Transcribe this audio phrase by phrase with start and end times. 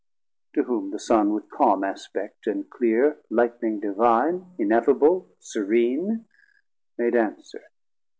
[0.53, 6.25] To whom the Son with calm aspect and cleer 730 Light'ning Divine, ineffable, serene,
[6.97, 7.65] Made answer.